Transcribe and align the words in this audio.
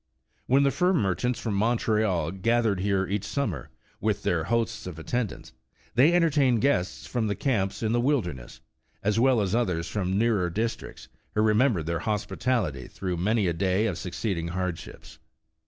When 0.47 0.63
the 0.63 0.71
fur 0.71 0.93
merchants 0.93 1.39
from 1.39 1.53
Montreal 1.53 2.31
gathered 2.31 2.79
here 2.79 3.05
each 3.05 3.23
summer, 3.23 3.69
with 3.99 4.23
their 4.23 4.45
hosts 4.45 4.87
of 4.87 4.97
attendants, 4.97 5.53
they 5.93 6.11
entertained 6.11 6.61
guests 6.61 7.05
from 7.05 7.27
the 7.27 7.35
camps 7.35 7.83
in 7.83 7.91
the 7.91 8.01
wilderness, 8.01 8.61
as 9.03 9.19
well 9.19 9.39
as 9.41 9.53
others 9.53 9.87
from 9.87 10.17
nearer 10.17 10.49
districts, 10.49 11.07
who 11.35 11.43
remembered 11.43 11.85
their 11.85 11.99
hospitality 11.99 12.87
through 12.87 13.17
many 13.17 13.45
a 13.45 13.53
day 13.53 13.85
of 13.85 13.95
succeeding 13.99 14.47
hardships. 14.47 15.19